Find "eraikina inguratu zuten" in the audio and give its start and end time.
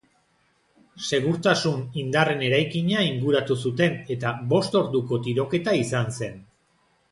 2.47-4.01